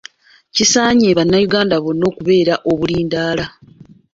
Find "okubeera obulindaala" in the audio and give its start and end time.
2.09-3.45